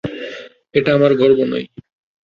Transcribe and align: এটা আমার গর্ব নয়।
এটা 0.73 0.89
আমার 0.97 1.11
গর্ব 1.15 1.39
নয়। 1.51 1.67